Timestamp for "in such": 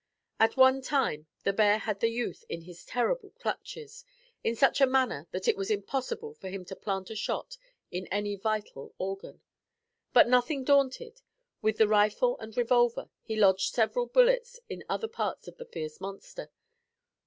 4.43-4.81